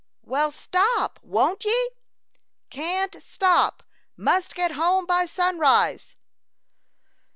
[0.23, 1.89] "Well, stop won't ye?"
[2.71, 3.83] "Can't stop;
[4.17, 6.15] must get home by sunrise."